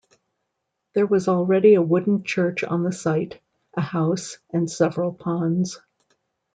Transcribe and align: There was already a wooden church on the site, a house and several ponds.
There 0.95 1.05
was 1.05 1.27
already 1.27 1.75
a 1.75 1.81
wooden 1.83 2.23
church 2.23 2.63
on 2.63 2.81
the 2.81 2.91
site, 2.91 3.39
a 3.75 3.81
house 3.81 4.39
and 4.49 4.67
several 4.67 5.13
ponds. 5.13 5.79